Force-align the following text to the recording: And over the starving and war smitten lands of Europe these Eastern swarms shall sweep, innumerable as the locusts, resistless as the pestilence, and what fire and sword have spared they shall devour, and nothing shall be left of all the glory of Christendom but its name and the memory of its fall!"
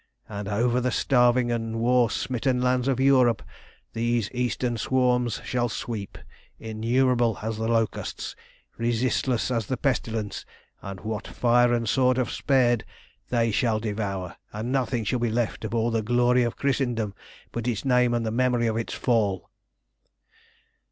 And 0.27 0.47
over 0.47 0.81
the 0.81 0.89
starving 0.89 1.51
and 1.51 1.79
war 1.79 2.09
smitten 2.09 2.59
lands 2.59 2.87
of 2.87 2.99
Europe 2.99 3.43
these 3.93 4.31
Eastern 4.33 4.77
swarms 4.77 5.39
shall 5.45 5.69
sweep, 5.69 6.17
innumerable 6.59 7.37
as 7.43 7.57
the 7.59 7.67
locusts, 7.67 8.35
resistless 8.79 9.51
as 9.51 9.67
the 9.67 9.77
pestilence, 9.77 10.43
and 10.81 11.01
what 11.01 11.27
fire 11.27 11.71
and 11.71 11.87
sword 11.87 12.17
have 12.17 12.31
spared 12.31 12.83
they 13.29 13.51
shall 13.51 13.79
devour, 13.79 14.37
and 14.51 14.71
nothing 14.71 15.03
shall 15.03 15.19
be 15.19 15.29
left 15.29 15.63
of 15.63 15.75
all 15.75 15.91
the 15.91 16.01
glory 16.01 16.41
of 16.41 16.57
Christendom 16.57 17.13
but 17.51 17.67
its 17.67 17.85
name 17.85 18.15
and 18.15 18.25
the 18.25 18.31
memory 18.31 18.65
of 18.65 18.77
its 18.77 18.95
fall!" 18.95 19.51